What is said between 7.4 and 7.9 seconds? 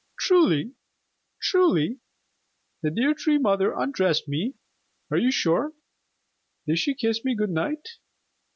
night?